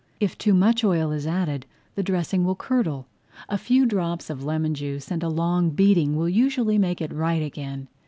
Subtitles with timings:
[0.19, 3.05] If too much oil is added the dressing will curdle.
[3.47, 7.87] A few drops of lemon juice and long beating will usually make it right again.